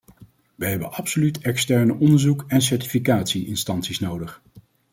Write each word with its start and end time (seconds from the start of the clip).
Wij 0.55 0.69
hebben 0.69 0.91
absoluut 0.93 1.39
externe 1.39 1.93
onderzoek- 1.93 2.43
en 2.47 2.61
certificatie-instanties 2.61 3.99
nodig. 3.99 4.41